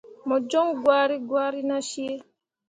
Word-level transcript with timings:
Mo 0.27 0.35
joŋ 0.49 0.67
gwari 0.83 1.17
gwari 1.27 1.61
nah 1.69 1.83
cii. 1.89 2.15